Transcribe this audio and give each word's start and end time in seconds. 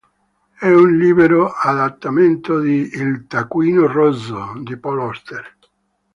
È 0.57 0.67
un 0.67 0.97
libero 0.97 1.51
adattamento 1.51 2.57
de 2.59 2.71
"Il 2.91 3.27
taccuino 3.27 3.85
rosso" 3.85 4.55
di 4.63 4.75
Paul 4.79 5.01
Auster. 5.01 5.57